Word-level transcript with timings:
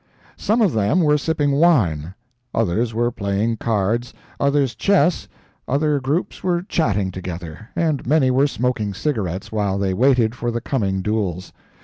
Some 0.35 0.63
of 0.63 0.71
them 0.73 1.01
were 1.01 1.19
sipping 1.19 1.51
wine, 1.51 2.15
others 2.55 2.91
were 2.91 3.11
playing 3.11 3.57
cards, 3.57 4.15
others 4.39 4.73
chess, 4.73 5.27
other 5.67 5.99
groups 5.99 6.41
were 6.43 6.63
chatting 6.63 7.11
together, 7.11 7.69
and 7.75 8.03
many 8.07 8.31
were 8.31 8.47
smoking 8.47 8.95
cigarettes 8.95 9.51
while 9.51 9.77
they 9.77 9.93
waited 9.93 10.33
for 10.33 10.49
the 10.49 10.59
coming 10.59 11.03
duels. 11.03 11.53